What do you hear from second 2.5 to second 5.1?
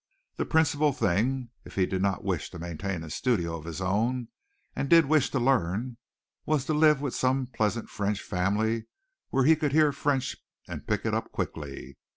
maintain a studio of his own, and did